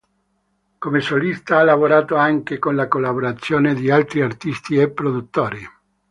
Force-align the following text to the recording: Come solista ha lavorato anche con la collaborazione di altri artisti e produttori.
Come 0.79 0.99
solista 0.99 1.59
ha 1.59 1.63
lavorato 1.63 2.15
anche 2.15 2.57
con 2.57 2.73
la 2.75 2.87
collaborazione 2.87 3.75
di 3.75 3.91
altri 3.91 4.21
artisti 4.21 4.75
e 4.77 4.89
produttori. 4.89 5.61